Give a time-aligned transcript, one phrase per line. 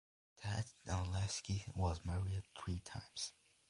[0.35, 3.33] Tad Danielewski was married three times.